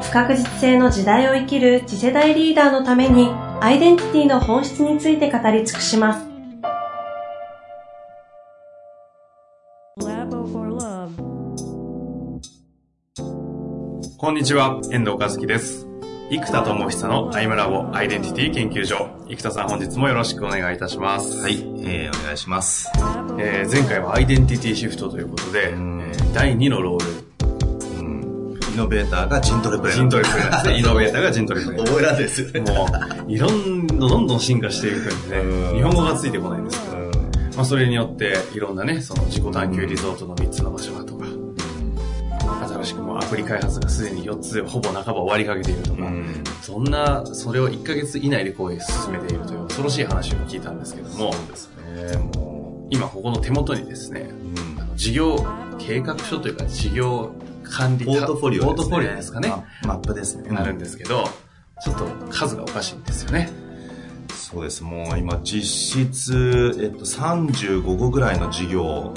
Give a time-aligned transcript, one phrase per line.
[0.00, 3.28] 不確実性の時代を生きる次世代リーダーのために
[3.60, 6.30] アイデンティティの本質について語り尽くします。
[14.16, 15.86] こんにちは、遠藤和樹です。
[16.30, 19.08] 生田智久のアイムラボアイデンティティ研究所。
[19.28, 21.42] 生田さん本日もよろしくお願いいたします。
[21.42, 22.90] はい、えー、お願いします。
[23.38, 27.29] えー、前回はアイデンティティシフトということで、えー、第2のロール、イ
[28.80, 29.96] ノベーターがジントレプレイ。
[29.96, 30.78] ジントレプレイですね。
[30.78, 31.84] イノベーターがジントレプレイ。
[31.84, 32.60] 覚えらですよね。
[32.60, 32.86] も
[33.28, 36.96] う、いろんな、どんどん進化していくんでね、日本語がついてこないんですけど、
[37.56, 41.26] まあそれによっていろんなね、その自己探求リゾートの3つの場所だとか、
[42.68, 46.10] 新しくもアプリ開発がすでに4つほぼ半ば終わりかけているとか、
[46.62, 51.34] そんな、それを1ヶ月以内でこう進めているという恐ろしい話を聞いたんですけども、もう、
[52.88, 54.30] 今ここの手元にですね、
[54.78, 55.46] あの事業
[55.78, 57.32] 計画書というか事業
[57.70, 59.52] 管理ポートフォリオ、ね、ポートフォリオですかね。
[59.84, 60.50] マップですね。
[60.50, 61.24] なるんですけど、
[61.82, 63.50] ちょっと数がおかしいんですよね。
[64.28, 64.82] そうです。
[64.82, 69.14] もう今実質、えっと、35個ぐらいの事業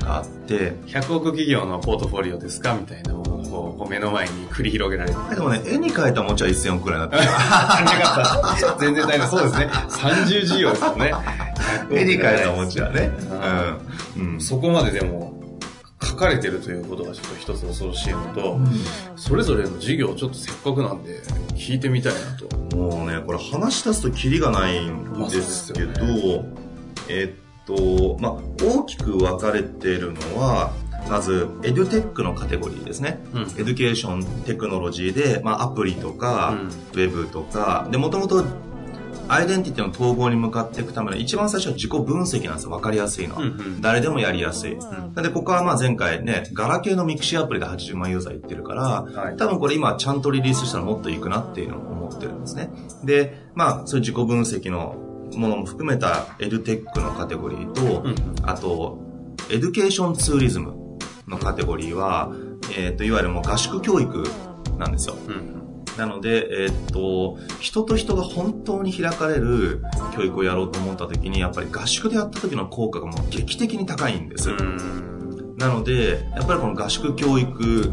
[0.00, 5.34] があって、100億企業のポートフォリオですかみたいなものをこう目の前に繰り広げられて。
[5.34, 8.74] でもね、絵に描いた餅は1000億ぐらいになってる。
[8.80, 9.66] 全然大変そうですね。
[9.88, 11.12] 30事業ですよね。
[11.90, 13.10] 絵に描いた餅はね。
[14.16, 14.34] うん。
[14.34, 15.33] うん、そこまででも、
[16.14, 18.68] 書かれてるということがちょっと一つ恐ろしいのと、うん、
[19.16, 21.20] それぞれの事業ちょっとせっかくなんで
[21.54, 22.76] 聞いてみたいなと。
[22.76, 26.44] もうね、これ話し出すとキリがないんですけど、ね、
[27.08, 28.32] えっと、まあ、
[28.64, 30.72] 大きく分かれているのは、
[31.08, 33.18] まず、エデュテックのカテゴリーですね。
[33.34, 38.44] うん、エデュケーションテクノロジーで、まあ、アプリとか、うん、ウェブとか、で、もともと
[39.28, 42.70] アイデンティティの統合に向かっていくための一番最初は自己分析なんですよ。
[42.70, 43.80] わかりやすいのは、うんうん。
[43.80, 44.74] 誰でもやりやすい。
[44.74, 52.70] うん、で、ここはまあ前回ね、ガラケーのミクシーアプリで80万ユーザーいってるから、はい、多分これ今ちゃんとリリースしたらもっといくなっていうのを思ってるんですね。
[53.04, 54.96] で、まあそういう自己分析の
[55.34, 58.98] ものも含めたエデュテックのカテゴリーと、うん、あと、
[59.50, 62.32] エデュケーションツーリズムのカテゴリーは、
[62.76, 64.24] えっ、ー、と、いわゆるもう合宿教育
[64.78, 65.16] なんですよ。
[65.28, 65.63] うん
[65.96, 69.82] なので、えー、っと、人と人が本当に開かれる
[70.14, 74.50] 教育をやろうと思った時に、やっぱり合宿でやった時の効果がもう劇的に高いんです。
[75.56, 77.92] なので、やっぱりこの合宿教育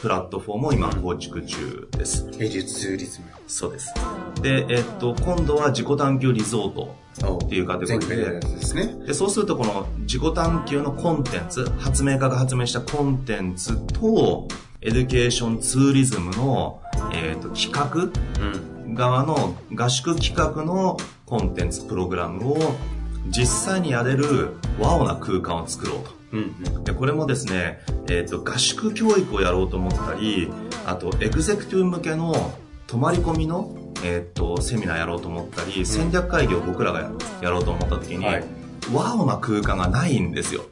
[0.00, 2.26] プラットフォームを今構築中です。
[2.34, 3.26] エデュツーリズム。
[3.46, 3.92] そうです。
[4.40, 6.96] で、えっと、今度は自己探求リゾート
[7.44, 8.40] っていうカテゴリーで。
[8.40, 8.94] ですね。
[9.06, 14.48] で、そうするとこの自己探求のコンテンツ、発明家が発明したコンテンツと、
[14.82, 16.80] エデュケーションツーリズムの、
[17.12, 18.08] えーと、企画、
[18.94, 20.96] 側の合宿企画の
[21.26, 22.56] コンテンツプログラムを
[23.26, 26.10] 実際にやれる wow な空間を作ろうと。
[26.32, 30.48] うんうん、でこれもですね、えーと、合宿教育をやろうと思ったり
[30.86, 32.52] あとエグゼクティブ向けの
[32.86, 37.10] 泊まり込みの、えーと、セミナーやろうと思ったり、戦略会議を僕らが
[37.42, 38.44] やろうと思った時に、はい、
[38.94, 40.64] ワオな空間がないんですよ。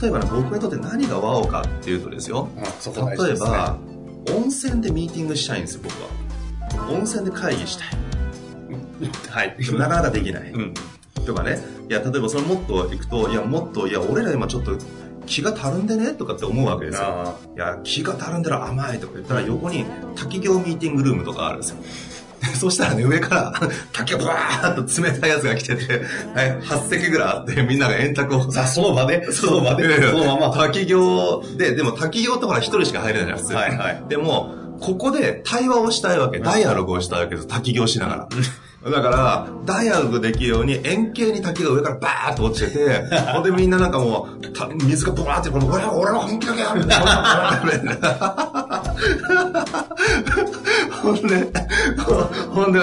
[0.00, 3.78] 例えばね、僕にとって何がワオかっていうとですよ、うん、例えば、
[4.36, 6.90] 温泉でミーティングしたいんですよ、僕は。
[6.90, 7.88] 温泉で会議したい。
[9.30, 9.56] はい。
[9.72, 10.50] なかなかできない。
[10.50, 10.74] うん。
[11.24, 14.76] とかね、いや、例えばそれもっと行くと、いや、もっと、いや、俺ら今ちょっと
[15.26, 17.38] 気がたるんでねとかって思うわけですよ。
[17.56, 19.84] いや、気がたるんでる甘いとか言ったら横に
[20.16, 21.76] 滝行ミーティングルームとかあるんですよ。
[22.58, 23.52] そしたらね、上から
[23.92, 26.02] 滝がブワーッと冷たいやつが来てて、
[26.34, 28.50] はい、8席ぐらいあって、みんなが円卓を。
[28.50, 29.24] さ、その場で？
[29.32, 30.10] その場で？
[30.10, 30.54] そのまま？
[30.54, 33.58] 滝行で、でも滝行ってほら一人しか入れないじゃないですか。
[33.58, 34.04] はいはい。
[34.08, 36.40] でも、ここで対話をしたいわけ。
[36.40, 37.46] ダイアログをしたいわけです。
[37.46, 38.28] 滝行しながら。
[38.90, 48.83] だから、ダイアログできるように円形に滝が上からバーッと落ちてて、 ほんでみんななんかもう、水がブワーって、俺は、俺は本気だけやみたいな。
[51.02, 51.52] ほんで、
[52.50, 52.80] ほんで、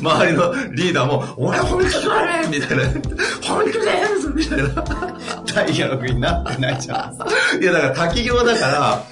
[0.00, 2.84] 周りのリーダーも、俺本気だねみたいな。
[3.42, 3.80] 本気で
[4.20, 4.68] すみたいな。
[5.54, 7.62] ダイアログになってないじゃん。
[7.62, 9.04] いや、だから滝行だから、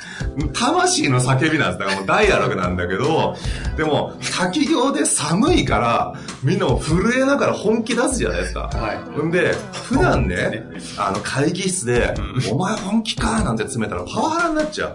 [0.52, 1.78] 魂の叫びなんです。
[1.78, 3.36] だからもうダイアログなんだけど、
[3.76, 8.70] でも、滝行で寒いから、みんなも震えながら本気出すじゃないですか。
[8.72, 9.26] はい。
[9.26, 9.54] んで、
[9.88, 10.64] 普段ね、
[10.98, 12.14] あの、会議室で、
[12.50, 14.86] お前本気かなんて詰めたらパワハラになっちゃ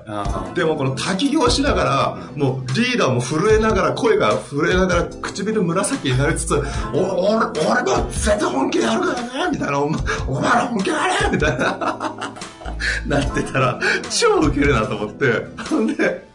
[0.51, 0.55] う。
[0.55, 6.53] でもこの滝行しながら、もうリーダーも震えながら、声が震えながら、唇紫になりつつ、
[6.93, 12.33] お、俺、俺も絶対本気でやるからねみたいな、お前、お前ら本気やれみたいな。
[13.06, 13.80] なってたら、
[14.10, 16.25] 超ウケるなと思って、ほんで、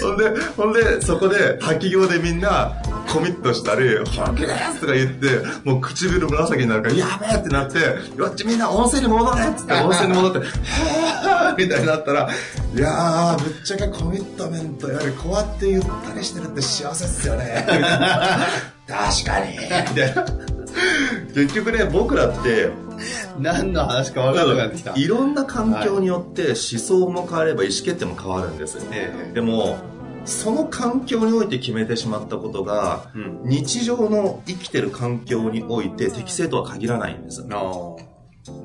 [0.00, 2.76] ほんで、ほんで、そこで滝行でみんな
[3.12, 5.26] コミットしたり、本気ですとか言って、
[5.64, 7.78] もう唇紫になるから、やべえってなって、
[8.16, 12.28] よっちみんな温泉に戻れっつって 温泉に戻って、へーみたいになったら、
[12.74, 17.66] いやー、ぶっちゃけコミットメントよりこうやってゆったりしてるって幸せっすよね。
[18.86, 19.58] 確かに。
[19.90, 20.57] みたいな。
[21.34, 22.70] 結局ね、僕らって、
[23.38, 24.94] 何の話か分からなくなってきた。
[24.94, 28.78] いろんな環境によって思想も変われば意思決定も変わるんです。
[28.90, 29.78] えでも、
[30.24, 37.46] その環境において決めてしまったことが、うん、日常の生きてる環境において適正とは限らないんです。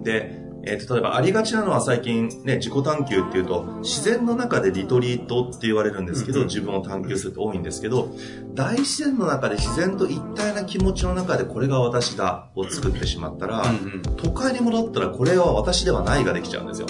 [0.03, 8.09] で、えー、例えばありがちなのは最近ね、自己探求っていうと、自然の中でリトリートって言われるんですけど、自分を探求するって多いんですけど、
[8.53, 13.63] 大自然の中で自然と一体な気持ちの中でこれが私だを作ってしまったら、
[14.17, 16.87] 都会に戻ったらこれは私ではないができちゃうんですよ。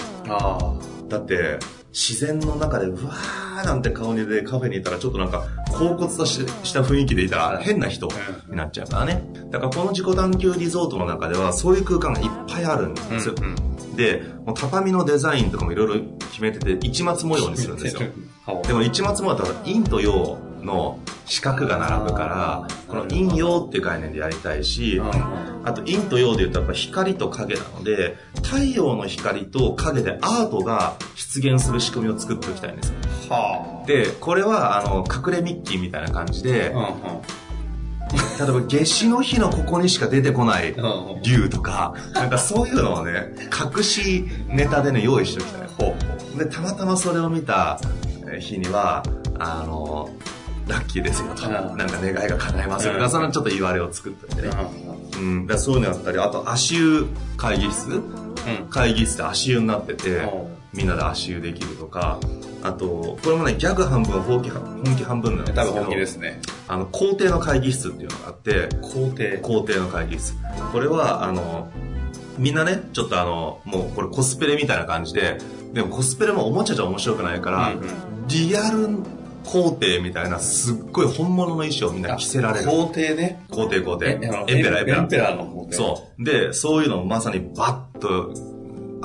[1.08, 1.58] だって、
[1.92, 5.44] 自然の中で、うわーなんて顔にでカフェにいたら、ちょっとなんか、
[5.74, 8.08] 恍惚とした雰囲気でいたら、変な人
[8.48, 9.22] になっちゃうからね。
[9.50, 13.34] だからこの自己探求リゾートの中では、そういう空間がいっぱいあるんですよ。
[13.36, 18.00] うんうん、で、もう畳のデザインとかもいろいろ決めてて、一末模様にするんですよ。
[18.66, 25.00] でも一末模様だったら、陰と陽の四角が並ぶから、この陰陽っていう概念でやりたいし、
[25.64, 32.94] あと陰と陽で言うとやっぱ光と影なので、太陽の光と影でアートが出現する仕組みを作っておきたいんですよ。
[33.28, 36.88] はあ、で、これはあの、隠れミッキーみたいな感じで、うんうん。
[38.38, 40.74] 例えば夏至の日のここにしか出てこない
[41.22, 43.34] 竜とか、なんかそういうのをね、
[43.76, 45.64] 隠しネタでね、用意しておきたい。
[46.38, 47.78] で、たまたまそれを見た
[48.38, 49.02] 日には、
[49.38, 50.08] あの、
[50.66, 51.48] ラッキーですよと。
[51.48, 54.50] なんか願いが叶えますよとか、そのちょっと言われを作っててね。
[55.16, 57.06] うん、だそういうのやったり、あと足湯
[57.36, 58.02] 会議室、うん、
[58.70, 60.22] 会議室で足湯になってて、
[60.72, 62.18] みんなで足湯できるとか、
[62.64, 66.40] あと、これもね、ギャグ半分、本気本気半分なんですけど、多分本気ですね。
[66.66, 70.34] あの、皇帝の会議室っていうのがあって、皇帝皇帝の会議室。
[70.72, 71.68] これは、あの、
[72.38, 75.38] みんなね、ちょっとあの、もうこれコスプレみたいな感じで、
[75.74, 78.88] でもコスプレもおもちゃじゃ面白くないから、うんうん、リアル
[79.44, 82.66] 皇帝みたいなすっごい本物の衣装をみんな着せられる。
[82.66, 83.44] 皇帝ね。
[83.50, 84.12] 皇帝皇帝。
[84.12, 84.88] エンペラーエンペラー。
[84.88, 85.76] エンペラーの皇帝。
[85.76, 86.24] そう。
[86.24, 88.53] で、そういうのをまさにバッと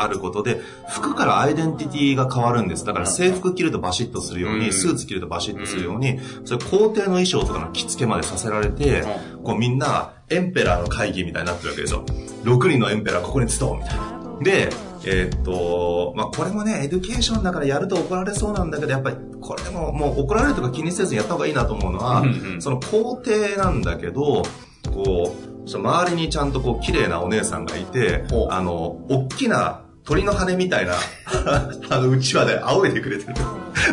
[0.01, 2.86] あることで、服からアイデンティティが変わるんです。
[2.86, 9.04] だから制服着るとバシッとするように、スーツ着るとバシッとするように、それ皇帝の衣装とかの着付けまでさせられて、
[9.44, 12.06] こうみんなエンペラーの会議みたいになってるわけですよ。
[12.44, 14.19] 6人のエンペラーここに集うみたいな。
[14.42, 14.69] で、
[15.06, 24.44] えー、っと、まあ、これもね、 education だからやると怒られそうなんだけど、やっぱり、これでももう怒られるとか気にせずやった方がいいなと思うのは、うんうん、その皇帝なんだけど、
[24.94, 25.36] こ
[25.66, 30.96] う、周りにちゃんとこう、綺麗なお姉さんがいて、あの、大きな鳥の羽みたいな、
[31.92, 33.36] あの、うちわで仰いでくれてる。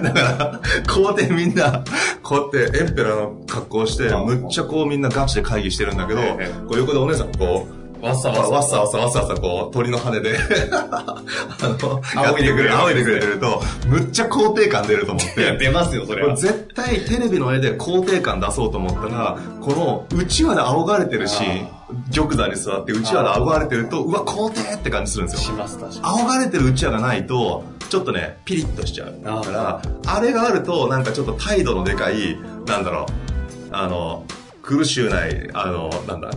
[0.03, 1.85] だから、こうやってみんな、
[2.23, 6.39] こうやってエンペラーの格好して、むっちゃこうみんなガチで会議してるんだけど、こ
[6.71, 10.37] う横でお姉さんこう、わっさわっさわっさわっさわっさわっさこう、鳥の羽で
[10.71, 11.23] あ
[11.63, 15.57] の、仰いでくれ、仰いでくれてると、むっちゃ肯定感出ると思って。
[15.59, 16.37] 出ますよ、それは。
[16.37, 21.69] 絶対テレビの絵で肯定感出そうと思ったら、この、うちわで仰がれてるシーン、
[22.13, 25.41] 玉座に座ってうちわで仰がれてると、うわ、肯定って感じするんですよ。
[25.43, 26.23] します、確かに。
[26.23, 29.15] 仰がれてるうちわがないと、ちょっとね、ピリッとしちゃう。
[29.25, 34.25] だから、あれがあると、なんかちょっと態度のでかい、なんだろう、あの、
[34.63, 36.31] 苦しゅうない、あの、なんだ、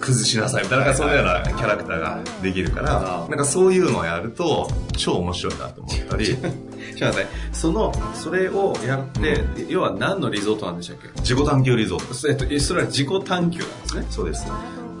[0.00, 6.26] 崩しなさいみたいな、そういうようなキャラクターができるから、なんかそういうのをやると、超面白いなと思ったり。
[6.96, 11.08] ちょっと待って、その、それをやって、うん、要は何のリゾートなんでしたっけ？
[11.20, 12.28] 自己探求リゾート。
[12.28, 14.06] えっと、それは自己探求なんですね。
[14.10, 14.46] そうです。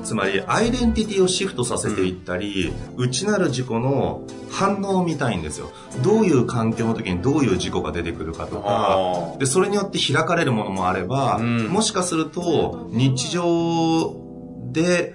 [0.04, 5.70] つまり、アイデンティティをシフトさせていったり、うん、内なる自己の反応を見たいんですよ。
[6.02, 14.25] どういう環境の時にどういう事故が出てくるかとか、で、それによって開かれるものもあれば、うん、もしかすると、日常
[14.82, 15.14] で、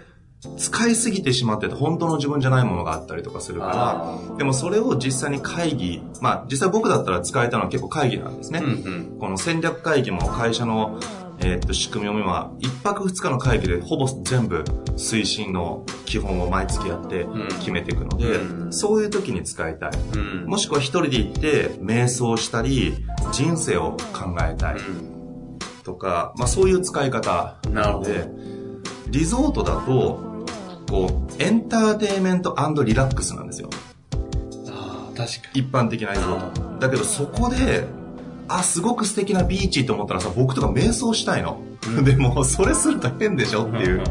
[0.57, 8.59] 使いすぎてしまってて本当の自分じゃないものがあったりとかするから、でもそれを実際に会議、まあ実際僕だったら使えたのは結構会議なんですね。
[8.59, 10.99] うんうん、この戦略会議も会社の
[11.43, 14.63] えーっと、仕組みを今、一泊二日の会議でほぼ全部
[14.95, 17.25] 推進の基本を毎月やって
[17.59, 19.91] 決めていくので、うんそういう時に使いたい。
[20.15, 20.45] うん。
[20.45, 22.93] もしくは一人で行って瞑想したり、
[23.31, 24.75] 人生を考えたい
[25.83, 28.29] とか、まあそういう使い方なるほどで、
[29.11, 30.45] リゾートだと、
[30.89, 33.69] こう、エンターテインメントリラックスなんですよ。
[34.69, 36.79] ああ、確か一般的なリゾート。
[36.79, 37.85] だけどそこで、
[38.47, 41.61] あ、すごく素敵なビーチと思ったらさ、僕とか瞑想したいの。
[42.03, 44.03] でも、それすると変でしょっていう。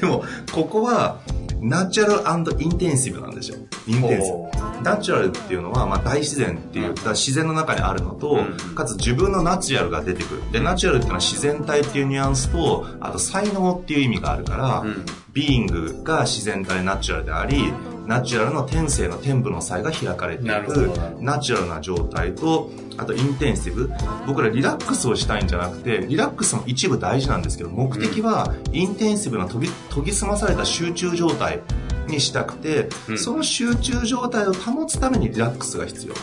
[0.00, 1.18] でも、ここは、
[1.62, 3.58] natural intensive なんですよ。
[3.86, 4.82] Intensive。
[4.82, 10.42] ナチュラルっていうのは、まあ、大自然っていう、自然の中にあるのと、うんかつ自分のナチュラルが出てくる。
[10.50, 17.72] で、ナチュラルっていうのは自然体っていうニュアンスと、あと才能っていう意味があるから、うん being が自然体ナチュラルであり、
[18.06, 23.90] ナチュラルの天性の天賦の才が開かれていくナチュラルな状態と、あと intensive。
[24.26, 31.60] 僕らリラックスをしたいんじゃなくて、リラックスも一部大事なんですけど、目的は intensive な研ぎ研ぎ澄まされた集中状態
[32.08, 36.14] にしたくて、うんその集中状態を保つためにリラックスが必要。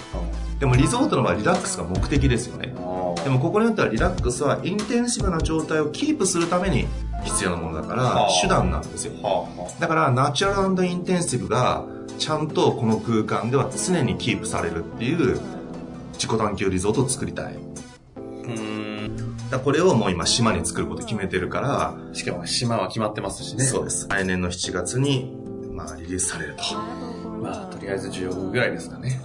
[0.60, 2.76] でもリゾートの場合リラックスが目的ですよね。
[2.78, 6.86] あでもここによってはリラックスはインテンシブな状態をキープするために
[7.24, 9.14] 必要なものだからはあ手段なんですよ。
[9.80, 11.86] だからナチュラルインテンシブが
[12.18, 15.40] ちゃんとこの空間では常にキープされるっていう
[16.14, 17.58] 自己探求リゾートを作りたい。
[19.50, 23.64] だこれをもう今島に作ること決めてるから、しかも島は決まってますしね。
[23.64, 24.08] そうです。
[24.10, 25.36] 来年の7月に、
[25.72, 26.64] まあ、リリースされると。
[27.42, 29.22] まあ、とりあえず10億ぐらいですかね。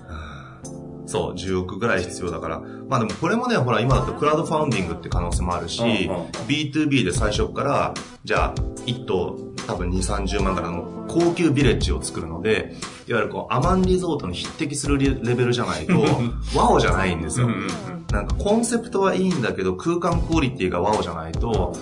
[1.07, 2.61] そう、10億ぐらい必要だから。
[2.89, 7.95] まあでもこれもね、ほら今だとクラウドファウンディングって可能性もあるし、うんうん B2B で最初から、
[8.25, 8.55] じゃあ、
[8.87, 15.95] 1棟多分2、30万からの高級ビレッジを作るので、いわゆるこう、アマンリゾートに匹敵するレレベルじゃないと、
[16.57, 17.49] ワオじゃないんですよ。
[18.11, 21.75] なんかコンセプトはいいんだけど、空間クオリティがワオじゃないと、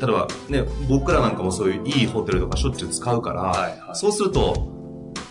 [0.00, 4.77] 例えばね、僕らなんかもそういういいホテルとかしょっちゅう使うから、はいはいそうすると、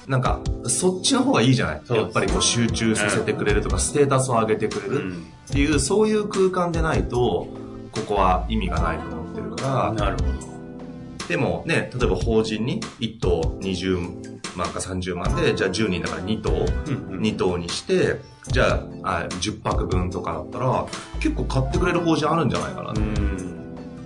[0.08, 1.82] なんか、そっちの方がいいじゃない？
[1.90, 5.14] やっぱりこう集中させてくれるとか、ステータスを上げてくれる。
[5.18, 7.48] っていう、そういう空間でないと、
[7.92, 16.66] ここは意味がないと思ってるから、なるほでもね、例えば法人に1棟20万か30万で、じゃあ10人だから2棟、ど。
[17.12, 20.86] うん2棟にして、じゃああ10泊分とかだったら、
[21.20, 22.94] 結構買ってくれる法人あるんじゃないかな。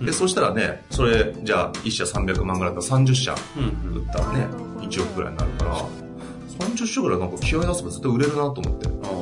[0.02, 0.06] うん。
[0.06, 3.96] で、そしたらね、それ、じゃあ1社300万ぐらいだったら30社うん。
[3.96, 4.46] 売ったらね、
[4.80, 5.76] 1億ぐらいになるから、
[6.58, 8.88] 30社ぐらいなんか気合い出せば絶対売れるなと思って。
[8.88, 9.12] ああ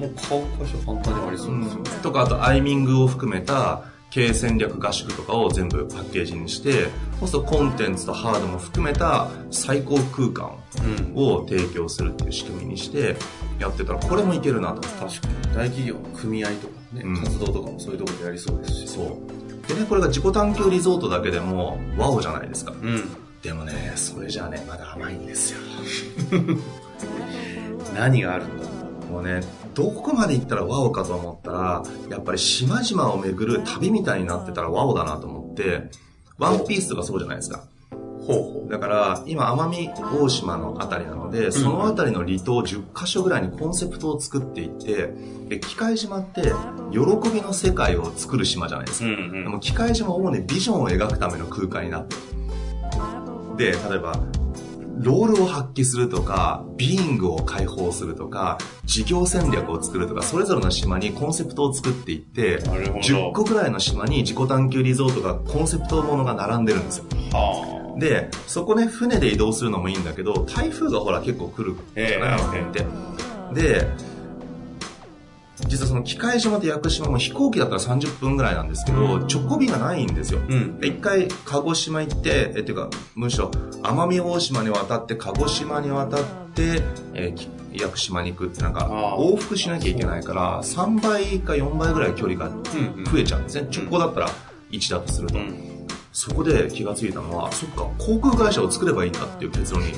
[0.00, 1.90] もう買う会社簡単にありそうですよね。
[2.02, 6.88] とか、あとアイミングを含めた経営戦略合宿とかを全部パッケージにして、
[7.20, 10.56] そうするとコンテンツとハードも含めた最高空間
[11.12, 11.14] うん。
[11.16, 13.16] を提供するっていう仕組みにして
[13.58, 15.18] やってたら、これもいけるなと思って。
[15.18, 15.54] 確かに。
[15.54, 18.88] 大企業の組合とかね、うん活動とかもそういうところでやりそうですし。
[18.88, 19.06] そう。
[19.74, 22.72] でね、これが自己探求リゾートだけでも、ワオじゃないですか。
[22.72, 23.16] うん。
[23.40, 25.60] でもね、それじゃあね、まだ甘いんですよ。
[27.94, 28.66] 何があるんだ
[29.10, 29.42] もうね、
[29.74, 35.90] どこまで行ったらワオかと思ったら、やっぱり島々を巡る旅みたいになってたらワオだなと思って、
[36.38, 37.64] ワンピースとかそうじゃないですか。
[38.26, 45.14] ほうほだから、今、奄美大島のあたりなので、そのあたりの離島10カ所ぐらいにコンセプトを作っていって、
[45.48, 46.52] で、機械島って、
[46.92, 49.08] 喜びの世界を作る島じゃないですか。
[49.08, 52.16] うんでも機械島は主にビジョンを描くための空間になって
[53.56, 53.72] る。
[53.72, 54.14] で、例えば、
[55.00, 67.04] ロールを発揮するとか、ビーイングを解放するとか、事業戦略を作るとか、それぞれの島にコンセプトを作っていって、なるほど10個ぐらいの島に自己探求リゾートが、コンセプトものが並んでるんですよ。
[67.32, 72.84] はで、そこね、船で移動するのもいいんだけど、台風がほら結構来るじゃない、って。
[73.54, 73.86] で、
[75.66, 80.40] 実はその機械島と屋久島も飛行機だったら30分ぐらいなんですけど、直行便がないんですよ。
[80.48, 83.50] うんで一回鹿児島行って、えっていうか、むしろ
[83.82, 86.20] 奄美大島に渡って、鹿児島に渡っ
[86.54, 86.82] て、
[87.14, 93.68] えーき屋久島に行くってなんか往復しなきゃいけないから、3倍か4倍ぐらい距離がうん増えちゃうんですね。
[93.72, 94.30] 直行だったら
[94.70, 95.38] 1だとすると。
[95.38, 95.69] うん。
[96.12, 99.92] そこで気がついたのは、そっか、航空会社を作ればいいんだっていう結論に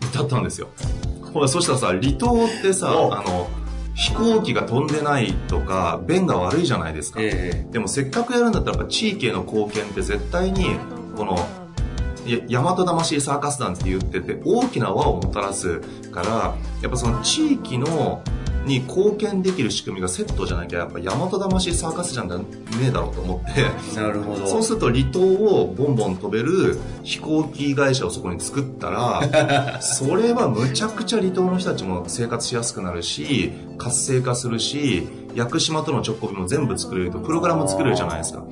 [0.00, 0.68] 至ったんですよ。
[1.32, 3.48] ほら、そしたらさ、離島ってさ、おあの、
[3.94, 7.18] 飛行機が飛んでないとか、便が悪いじゃないですか。
[7.22, 10.76] えでもせっかくやるんだったらやっぱ地域への貢献って絶対に、
[11.16, 11.38] この、
[12.26, 18.22] や大和魂サーカス団って言ってて大きな輪をもたらすから、やっぱその地域の、
[18.66, 22.44] に貢献できる仕組みがセットじゃなきゃやっぱ大和魂サーカスじゃね
[22.82, 24.46] えだろうと思って、えなるほど。
[24.46, 38.44] そうすると離島をボンボン飛べる飛行機会社をそこに作ったら、 それはむちゃくちゃ離島の人たちも生活しやすくなるし、活性化するし、屋久島との直行便も全部作れると、プログラム作れるじゃないですか。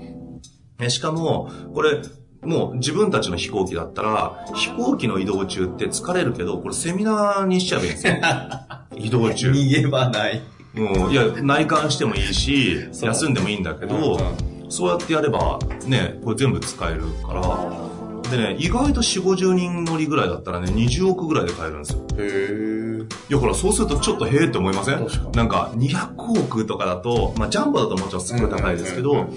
[0.80, 2.02] えしかも、これ、
[2.44, 8.14] もう自分たちの飛行機だったら、飛行機の移動中って疲れるけど、これセミナーにしちゃえばいいんですよ。
[8.96, 9.50] 移動中。
[9.50, 10.40] 逃げ場ない。
[10.74, 22.04] もう、いや、内観してもいいし、休んでもいいんだけど、うんそうやってやれば、ね、これ全部使えるから、でね、意外と4、50人乗りぐらいだったらね、20億ぐらいで買えるんですよ。
[22.16, 23.04] へー。
[23.04, 25.06] いや、ほら、そうするとちょっとへえって思いません？
[25.34, 29.28] なんか、200億とかだと、まあ、ジャンボだともちろんすごい高いですけど、うんうん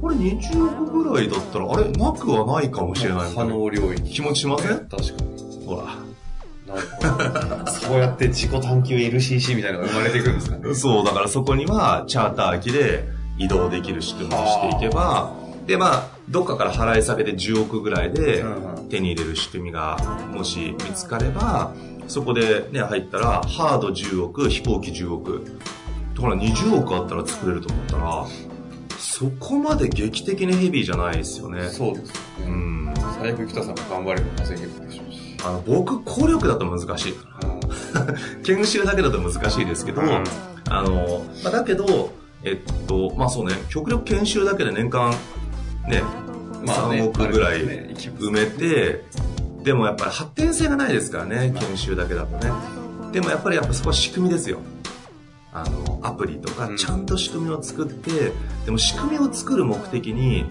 [0.00, 4.02] これ20億ぐらいだったら、あれ、なくはないかもしれない可能領域。
[4.12, 4.78] 気持ちしません？
[4.88, 5.66] 確かに。
[5.66, 6.06] ほら。
[7.70, 10.74] そうやって自己探求 LCC みたいなのが生まれてくるんですかね。
[10.74, 15.32] そう、だからそこにはチャーター機で移動できる仕組みをしていけば、
[15.66, 18.44] で、まあ、どっかから払い下げで10億ぐらいで
[18.90, 19.96] 手に入れる仕組みが
[20.32, 21.72] もし見つかれば、
[22.08, 25.44] そこでね、入ったら、ハード10億、飛行機10億。
[26.18, 28.26] ほら、20億あったら作れると思ったら、
[29.18, 31.70] そこまで劇的にヘビーじゃないですよね。
[31.70, 32.48] そうですよね。
[32.48, 32.94] うん。
[33.18, 35.36] 最悪北さんも頑張れば稼げるでしょうし。
[35.42, 37.38] あの、僕、効力だと難しいか
[38.04, 38.14] な。
[38.44, 40.24] 研修だけだと難しいですけど、うん
[40.68, 42.10] あの、まあ、だけど、
[42.42, 45.12] えっと、まあそうね、極力研修だけで年間、
[45.88, 46.02] ね、
[46.66, 49.02] まあね3億ぐらい埋めて、
[49.64, 52.52] でもやっぱり発展性がないですからね、研修だけだとね。
[53.12, 54.58] でもやっぱりやっぱそこは仕組みですよ。
[55.56, 58.32] あの、アプリとかう、んちゃんと仕組みを作って、
[58.66, 60.44] でも仕組みを作る目的に、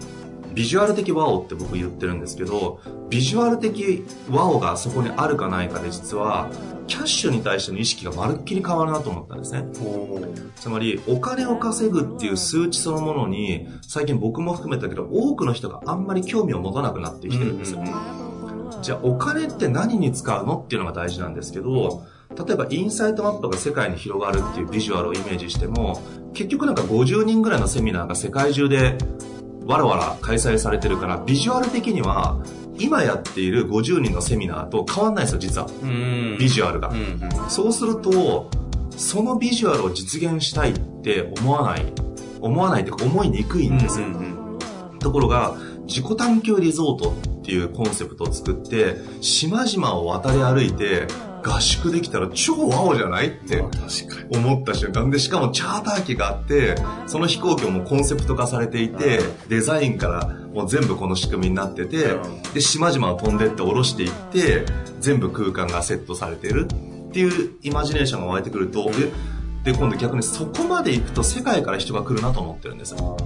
[0.52, 6.50] ビジュアル的ワオって僕言ってるんですけど、ビジュアル的ワオがそこにあるかないかで実は、
[6.88, 9.64] キャッシュに対しての意識がまるっきり変わるなと思ったんですね。
[10.56, 17.84] つまり、お金を稼ぐっていう数値そのものに、最近僕も含めたけど、多くの人があんまり興味を持たなくなってきてるんですよ。
[18.82, 22.02] じゃあ、お金って何に使うのっていうのが大事なんですけど、
[22.36, 26.02] 例えばインサイトマップが世界に広がるっていうビジュアルをイメージしても、
[26.34, 28.98] 結局なんか50人ぐらいのセミナーが世界中で
[29.66, 32.40] わらわら開催されてるから、ビジュアル的には、
[32.78, 35.66] 今やっている50人のセミナーと変わんないですよ、実は。
[35.82, 36.36] うん。
[36.38, 36.92] ビジュアルがう。
[36.92, 37.50] んうん。
[37.50, 38.50] そうすると、
[38.90, 41.92] そのビジュアルを実現したいって思わない、
[42.40, 44.06] 思わないというか思いにくいんですよ。
[45.00, 51.06] ところが、自己探求リゾートっていうコンセプトを作って、島々を渡り歩いて
[51.46, 53.62] 合宿できたら超ワオじゃないって。
[54.30, 56.74] 思った瞬間で、しかもチャーター機があって、
[57.06, 64.64] その飛行機もコンセプト化されていて、デザインからもう全部この仕組みになっててうん、で、島々を飛んでって下ろしていって、
[65.00, 73.16] 全部空間がセットされてるっていうイマジネーションが湧いてくると、えで、今度逆にそこまで行くと世界から人が来るなと思ってるんですよ。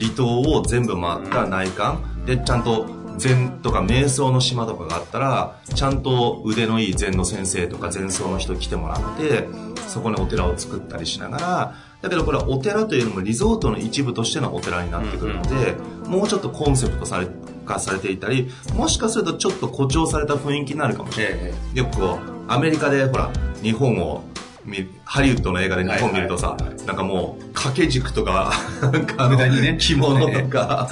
[0.00, 2.86] 離島を全部回った内観、で、ちゃんと
[3.20, 9.46] 禅とか瞑想の島とかがあったら、ちゃんと腕のいい禅の先生とか禅僧の人来てもらって、
[9.86, 15.76] そこにお寺を作ったりしながら、だけどこれはお寺というよりもリゾートの一部としてのお寺になってくるので、
[16.08, 17.28] もうちょっとコンセプトされ
[17.70, 21.38] 化されていたり、もしかするとちょっと誇張された雰囲気になるかもしれない。
[21.74, 23.30] えよくこう、アメリカでほら、
[23.62, 24.24] 日本を
[24.64, 29.76] 見、ハリウッドの映画で日本見るとさなんかもう、掛け軸とか、なんかにね。
[29.80, 30.88] 着物とか、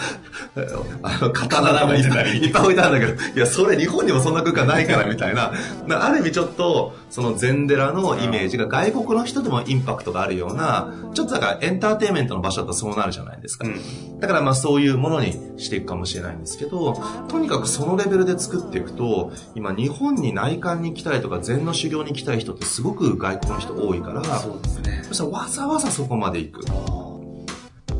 [1.03, 5.53] あの、刀とかいっぱい置いてあるんだけど、いや、それ日本にもそんな空間ないからみたいな、
[5.87, 13.67] なある意味ちょっと、その禅寺のイメージが外国の人でもインパクトがあるような、ちょっとだからエンターテインメントの場所だとそうなるじゃないですか。
[13.67, 14.21] うん。
[14.21, 16.95] だからまあそういうものにしていくかもしれないんですけど、
[17.29, 24.08] とにかくそのレベルで作っていくと、今日本に内観に来たいとか禅の修行に来たい人ってすごく外国の人多いから、
[24.39, 25.03] そうですね。
[25.05, 26.65] そしたらわざわざそこまで行く。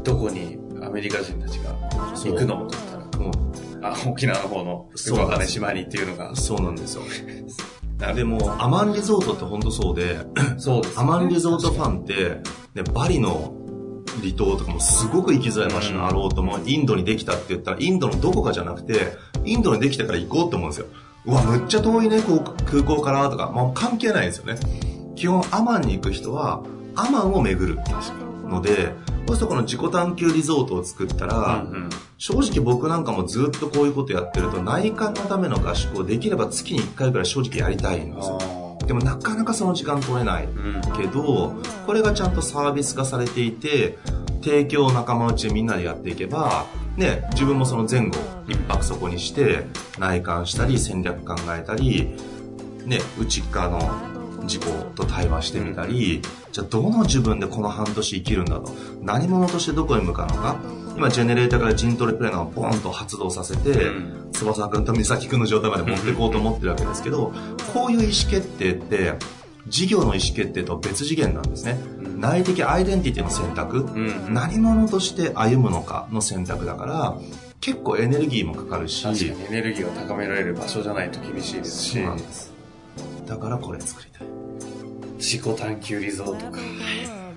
[0.05, 6.31] どこにアメリカ人たちが行くのと言ったら、もあ、沖縄の方の、そうよくわかんない島にっていうのが。
[6.33, 7.03] う、そうなんですよ。
[8.15, 10.19] でも、アマンリゾートって本当そうで、
[10.57, 12.41] そうですアマンリゾートファンって、
[12.75, 13.53] ね、バリの
[14.23, 20.87] 離島とかもすごく行きづらい場所にあろうとも、インドにできたって言ったら、インドのどこかじゃなくて、インドにできたから行こうって思うんですよ。
[21.27, 24.59] うわ、むっちゃ遠いね、こう空港からとか、もう関係ないですよね。
[25.19, 26.63] 基本、アマンに行く人は、
[26.95, 27.81] アマンを巡る
[28.45, 28.95] ので、
[29.27, 38.39] そうするとこの自己探求リゾートを作ったら、うんうん正直僕なんかもずっとこういうことやってると、内観のための合宿をできれば月に1回ぐらい正直やりたいんですよ。
[38.43, 40.49] あでもなかなかその時間取れない。
[40.49, 40.97] ーうん。
[40.97, 41.55] けど、
[41.87, 43.99] これがちゃんとサービス化されていて、
[44.43, 49.67] 提供を仲間内でみんなでやっていけば、ね、自分もその前後、一泊そこにして、
[50.01, 52.17] 内観したり、戦略考えたり、
[52.85, 54.63] ね、内側の自己
[54.95, 56.23] と対話してみたり、
[56.53, 58.73] じゃあどの自分でこの半年生きるんだと。
[59.03, 60.57] 何者としてどこに向かうのか。
[60.97, 67.33] 今、ジェネレーターからジントレプレーナーをボーンと発動させて、うん翼くんと美咲くんの状態まで持っていこうと思ってるわけですけど、
[67.73, 69.15] こういう意思決定って、
[69.67, 71.79] 事業の意思決定と別次元なんですね。
[72.03, 74.35] うん内的アイデンティティの選択、うん。
[74.35, 77.19] 何者として歩むのかの選択だから、
[77.61, 79.03] 結構エネルギーもかかるし。
[79.05, 81.93] 確かにエネルギーを高められる場所じゃないと厳しいですし。
[81.93, 82.53] そうなんです。
[83.29, 84.29] だからこれ作りたい。
[85.19, 86.59] 自己探求リゾートか。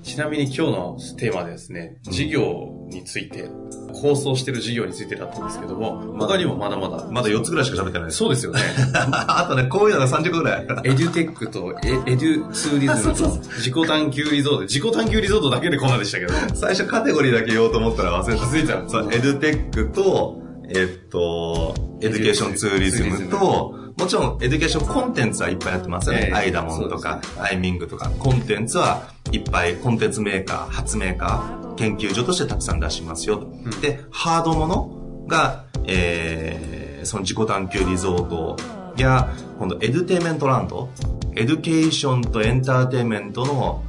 [0.03, 3.49] ちなみに今日のテーマでですね、事業について、
[3.93, 7.05] 構想してる事業についてだったんですけども、他にもまだまだ。
[7.11, 8.17] まだ4つぐらいしか喋ってないです。
[8.17, 8.61] そうですよね。
[8.95, 10.67] あとね、こういうのが30個ぐらい。
[10.85, 14.61] edutech とえ edutourism そうそうと自己探求リゾート。
[14.61, 16.33] 自己探求リゾートだけでこんなでしたけど。
[16.55, 18.45] 最初カテゴリーだけ言おうと思ったら忘れた。
[18.45, 26.25] 気づいたそう、 edutech と、えっと、 education tourism と、もちろん education コンテンツはいっぱいやってますよね。
[26.25, 26.33] ええ。
[26.33, 33.45] アイダモンとか、アイミングとか、コンテンツはいっぱい、コンテンツメーカー、発メーカー、研究所としてたくさん出しますよ。
[33.79, 38.57] で、ハードものが、えー、その自己探求リゾート
[38.97, 43.83] や、今度 edutainment land、education とエンターテイメントの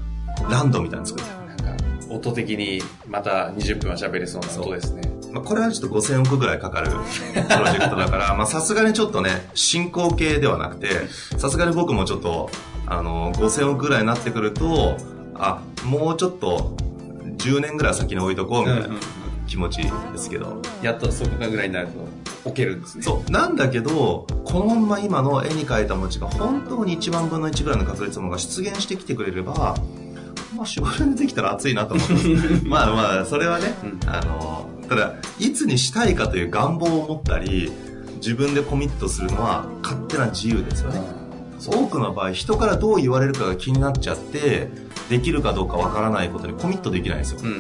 [0.51, 5.12] ランドみたいなの作ってなんか、音的にまた20分は喋れそうな音ですね。
[5.33, 10.89] まあ、これはちょっと5000億ぐらいかかるプロジェクトだから、 まあさすがにちょっとね、進行形ではなくて、
[11.39, 12.51] さすがに僕もちょっと、
[12.87, 14.97] あの、5000億ぐらいになってくると、
[15.35, 16.77] あ、もうちょっと、
[17.39, 18.89] 10年ぐらい先に置いとこうみたいな
[19.47, 20.61] 気持ちですけど。
[20.83, 21.93] やっとそこぐらいになると
[22.45, 23.03] 置けるんですね。
[23.03, 23.31] そう。
[23.31, 29.77] なんだけど、このまんま今の絵に描いた餅が本当に1万分の1ぐらいの確率のものが出現してきてくれれば、
[30.57, 32.29] まあ、仕事でできたら熱いなと思ってます。
[32.65, 37.73] まあまあ、それはね、うんあの、ただ、いつにしたいかという願望を持ったり、
[38.17, 41.01] 自分でコミットするのは勝手な自由ですよね。
[41.67, 44.69] 多くの場合、人からどう言われるかが気になっちゃって、
[45.09, 47.41] できるかどうかわからないことにコミットできないんですよ。
[47.43, 47.51] うんう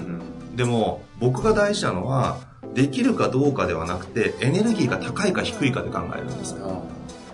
[0.52, 0.56] ん。
[0.56, 2.38] でも、僕が大事なのは、
[2.74, 6.56] できるかどうかではなくて、エネルギーが高いか低いかで考えるんです。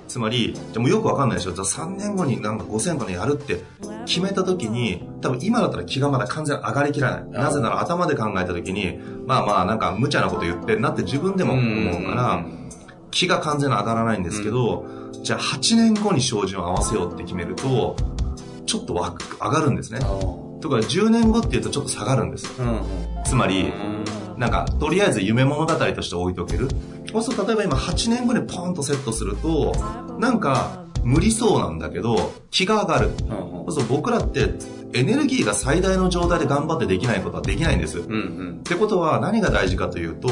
[0.09, 1.53] つまり、でもよくわかんないでしょ。
[1.53, 3.63] じゃあ3年後になんか5000個でやるって
[4.07, 7.31] 決めた時に、多分今だったら気がまだ完全に上がりきらない。
[7.31, 12.45] なぜなら頭で考えた時に、まあまあなんか無茶なこと言ってんなって自分でも思うから、
[13.11, 14.87] 気が完全に上がらないんですけど、
[15.23, 17.97] じゃあ8年後に照準を合わせようって決めると、
[18.67, 20.01] ちょっとわ上がるんですね。
[20.61, 22.61] とか10年後って言うとちょっと下がるんです。
[22.61, 22.83] うんうん。
[23.25, 23.73] つまり、
[24.39, 26.69] なんか、とりあえず夢物語として置いとける。
[27.13, 29.73] そうすると、例えば今8年後にポンとセットすると、
[30.19, 33.11] なんか、無理そうなんだけど、気が上がる。
[33.19, 34.55] そうすると僕らって、
[34.95, 37.99] エネルギーが最大の状態で頑張ってできないことはできないんです。
[37.99, 38.17] っうんう
[38.61, 38.61] ん。
[38.65, 40.29] てことは何が大事かというと、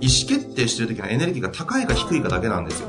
[0.00, 2.88] 意思決定してる時のエネルギーが高いか低いかだけなんですよ。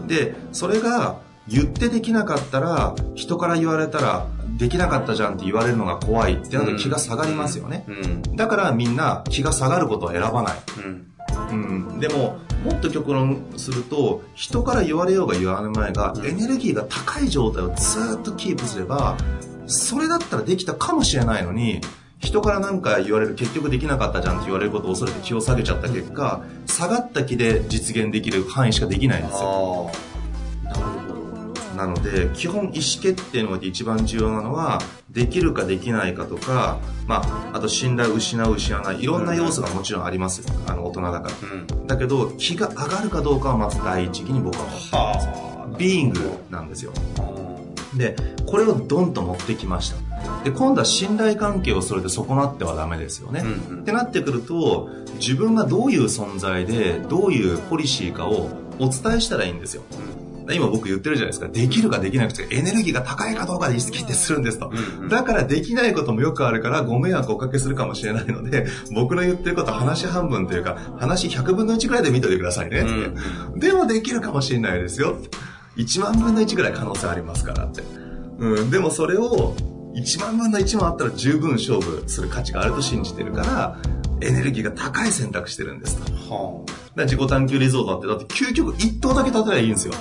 [0.00, 0.06] うん。
[0.06, 4.26] で、それが言ってできなかったら、人から言われたら、
[4.58, 7.84] できなかったじゃんって言われるのが怖いってなると気が下がりますよね。
[7.86, 8.36] うん。
[8.36, 10.54] だからみんな気が下がることを選ばない。
[10.78, 11.04] うん。
[11.50, 11.54] う
[11.96, 19.16] ん、でも、もっと極論すると、人から言われようが言われまいが、エネルギーが高い状態をずーっとキープすれば、
[19.66, 21.80] それだったらできたかもしれないのに、
[22.18, 29.90] 人から何か言われる、結局できなかったじゃんって言われることを恐れて気を下げちゃった結果、下がった気で実現できる範囲しかできないんですよ。
[31.78, 40.42] なので、基本意思決定の一番重要なのは、できるかできないかとか、まあ、あと信頼を失う失わない、いろんな要素がもちろんあります。
[40.66, 41.30] あの、大人だから。
[41.52, 41.86] うん。
[41.86, 44.94] だけど、気が上がるかどうかはまず第一義に僕は思ってます。
[44.94, 46.92] はビーイングなんですよ。
[47.20, 47.96] あ。
[47.96, 50.42] で、これをドンと持ってきました。
[50.42, 53.42] で、今度は信頼関係をそれで損なってはダメですよね。
[53.44, 59.82] うんうんってなってくると、自分がどういう存在で、どういうポリシーかをお伝えしたらいいんですよ。
[60.54, 61.48] 今僕言ってるじゃないですか。
[61.48, 64.70] できるかできなくて、エネルギーが高いかどうかで意識決定するんですと。
[64.72, 72.82] うんうんだからできないこともよくあるからご迷惑をおかけするかもしれないので、 僕の言ってること話半分というか、話100分の1くらいで見といてくださいね。
[72.82, 72.84] っ
[73.54, 75.16] てでもできるかもしれないですよ。
[75.76, 77.82] 1万分の1くらい可能性ありますからって。
[78.38, 79.56] うん、でもそれを
[79.94, 83.78] 1万分の1もあったら十分勝負する価値があると信じてるから、
[84.20, 86.34] エネルギーが高い選択してるんですと。
[86.34, 89.94] はら自己探求リゾートだって、だって究極1頭だけ立てればいいんですよ。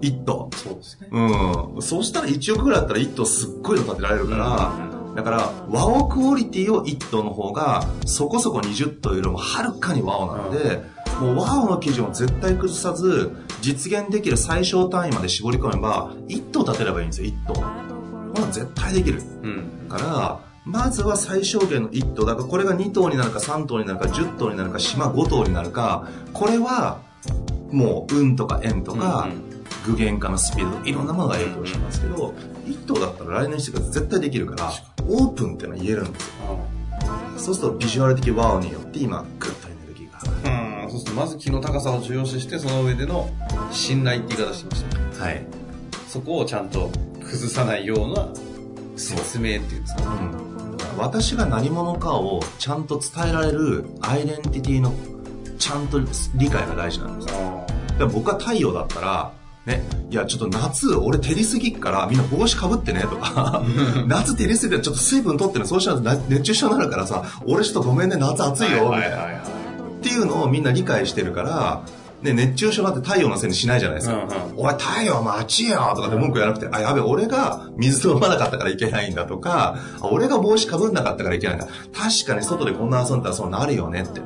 [0.00, 0.56] 1頭あ。。
[0.56, 1.08] そうですね。
[1.10, 1.82] うん。
[1.82, 4.72] そうしたら1億ぐらいだったら1頭すっごいの立てられるから、
[5.16, 10.82] だから、ワオクオリティを1頭の方が、そこそこ20頭よりもはるかにワオなので、
[11.18, 17.54] もうワオの基準を絶対崩さず、実現できる最小単位まで絞り込めば、1頭立てればいいんですよ、1頭。
[17.54, 19.22] ほら、絶対できる。
[19.42, 19.88] うん。
[19.88, 22.26] から、まずは最小限の1頭。
[22.26, 26.98] だからこれが2頭になるか3頭になるか10頭になるか島5頭になるか、これは、
[27.72, 29.45] もう運とか縁とか、うん
[29.86, 32.34] 具現化のスピードいろんなものが影響しますけど、
[32.66, 34.72] 1頭だったら来年してから絶対できるから、
[35.08, 36.32] オープンっていうのは言えるんですよ。
[37.38, 40.84] そうするとビジュアル的ワオによって今、グッとエネルギーが上がる。
[40.84, 40.90] うん。
[40.90, 43.30] そうすると、まず気の高さを重要視して、その上での
[43.70, 45.04] 信頼って言い方してましたね。
[45.18, 45.46] はい。
[46.08, 48.28] そこをちゃんと崩さないような
[48.96, 50.02] 説明っていうんですか？
[50.04, 54.94] うん、私が何者かをちゃんと伝えられるアイデンティティの
[55.58, 56.00] ちゃんと
[56.36, 57.34] 理解が大事なんです
[57.98, 59.32] で僕は太陽だったら
[59.66, 63.64] ね、いや、ちょっと夏、俺照りすぎっからみんな帽子かぶってねとか、
[64.06, 69.26] 夏照りすぎてちょっと水分取ってね、そうしたら熱中症になるからさ、俺ちょっとごめんね、夏暑いよ、みたいな。
[69.26, 71.82] っていうのをみんな理解してるから、
[72.22, 74.24] ね、熱中症なんて太陽のせいにしないじゃないですか。
[74.56, 81.66] おい、太陽待ちよとかって文句言わなくて、あ、やべ、俺が水飲まなかったからいけないんだとか、俺が帽子かぶんなかったからいけないんだ。
[81.92, 84.20] 確かに外でこんな遊んだらそうなるよねって。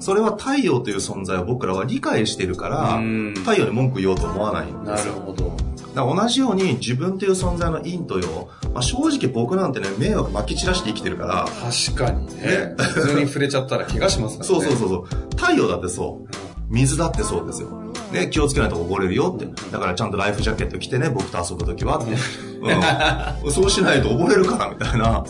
[0.00, 3.00] それは太陽という存在を僕らは理解してるから、
[3.40, 5.56] 太陽に文句言おうと思わないんですなるほど。
[5.94, 11.46] 同じように自分という存在の陰と陽、まあ、正直僕なんてね、迷惑撒き散らして生きてるから。
[11.46, 12.42] 確かにね。
[12.42, 14.60] ね普通に触れちゃったら怪我しますからね。
[14.66, 15.06] そうそうそうそう。
[15.36, 16.34] 太陽だってそう。
[16.68, 17.68] 水だってそうですよ。
[18.12, 19.46] ね、気をつけないと溺れるよって。
[19.70, 22.12] だからちゃんとライフジャケット着てね、僕と遊ぶときはって。
[23.44, 23.52] うん。
[23.52, 25.24] そうしないと溺れるから、みたいな。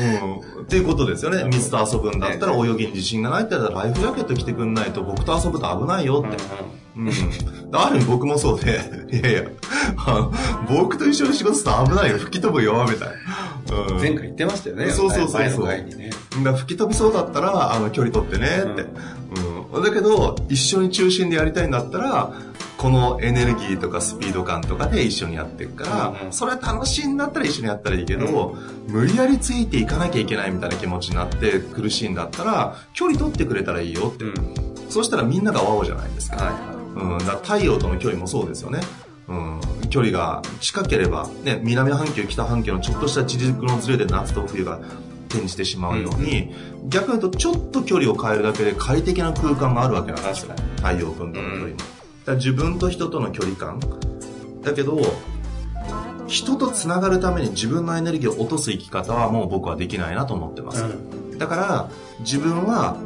[0.00, 0.62] うん。
[0.62, 1.44] っていうことですよね。
[1.44, 6.36] 水と遊ぶんだったら泳ぎに自信がないって言ったらライフジャケット着てくんないと僕と遊ぶと危ないよって。
[6.96, 7.10] うん。
[7.72, 8.80] ある意味僕もそうで、
[9.12, 9.42] いやいや、
[10.68, 13.76] 僕と一緒に仕事すると危ないよ、吹き飛ぶよ、みたいな。
[13.92, 14.90] うん、前回言ってましたよね。
[14.90, 15.66] そうそうそうそう。
[15.68, 16.10] ね、
[16.42, 18.86] だ吹き飛びそうだったら、あの、距離取ってね、って。
[19.72, 19.82] うん。
[19.82, 22.32] だけど、一緒に中心でやりたいんだったら、
[22.78, 34.24] このエネルギーとかスピード感とかで一緒にやっていくから、うん、それ楽しいんだったら一緒にやったらいいけど、うん、無理やりついていかなきゃいけないみたいな気持ちになって苦しいんだったら、距離取ってくれたらいいよって。
[34.24, 34.54] うん、
[34.88, 36.36] そうしたらみんながワオじゃないですか。
[36.36, 38.80] はい、うん、だ太陽との距離もそうですよね。
[39.26, 39.60] うん、
[39.90, 44.78] 距離が近ければ、ね、南半球、北半球のちょっとした地軸のズレで夏と冬が
[45.28, 50.54] 転じてしまうように、うん、逆に言うとちょっと距離を変えるだけで快適な空間があるわけなんですよ。
[50.76, 51.97] 太陽君との距離も。
[52.28, 53.80] だ自分と人との距離感。
[54.62, 55.00] だけど
[56.26, 62.98] 人とつながるために自分のエネルギーを落とす生き方はもう僕はできないなと思ってます、うん、だから自分は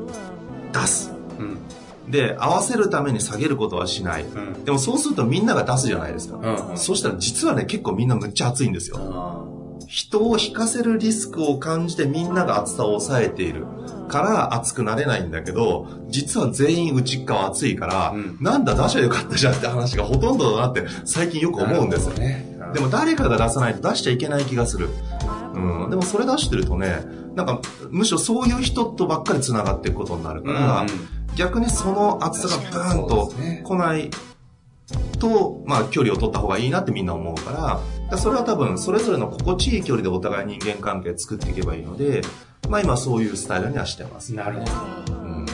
[0.73, 6.39] 出す、うん、で合わせるために下げることはしない、うん、でもそうするとみんなが出すじゃないですか、
[6.71, 9.52] うん、そしたら実はね結構みんなむっちゃ熱いんですよ
[9.93, 13.67] 人を引かせるリスクを感じてみんなが熱さを抑えている。
[14.09, 22.09] から熱くなれないんだけど、実は全員内側熱いから、うん、なんだ出しゃよかったじゃんって話がほとんどだなって最近よく思うんです。
[22.09, 22.15] よ。
[22.15, 24.89] ね、でも誰かが出さないと出しちゃいけない気がする。
[25.55, 25.91] うん。
[25.91, 30.89] でもそれ出してるとね、なんかむしろそういう人とばっかり繋がっていくことになるから、うん、
[31.37, 34.11] 逆にその熱さがブーンと来ない
[35.19, 37.81] と、まあ距離を取った方がいいなってみんな思うから、
[38.19, 42.23] それは多分それぞれの心地いい距離でお互い人間関係作っていけばいいので、
[42.69, 44.35] まあ今そういうスタイルにはしてます。
[44.35, 44.65] なるほ
[45.13, 45.15] ど。
[45.15, 45.47] うん。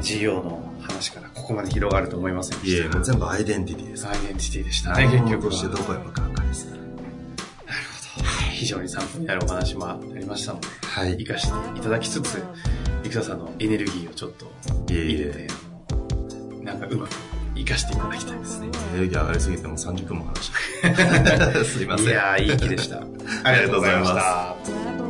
[0.00, 2.98] 事業の話からここまで広がると思いませんでした。
[2.98, 4.06] いえ、全部アイデンティティです。
[4.06, 5.52] アイデンティティでしたね、結局。
[5.52, 6.80] してどこへ向かうかですなる
[8.16, 8.26] ほど。
[8.52, 11.16] 非常に参考になるお話もありましたので、はい。
[11.18, 12.42] 生かしていただきつつ、
[13.04, 14.50] 生田さんのエネルギーをちょっと
[14.88, 15.46] 入れて、
[16.62, 17.10] なんかうまく
[17.64, 18.68] 生かしていただきたいですね。
[18.92, 21.64] エネルギー上がりすぎても30分も話した。
[21.64, 22.06] すいません。
[22.08, 23.02] いやいい気でした。
[23.44, 25.01] ありがとうございました。